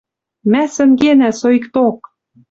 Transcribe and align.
Мӓ 0.51 0.63
сӹнгенӓ 0.73 1.31
соикток! 1.39 1.99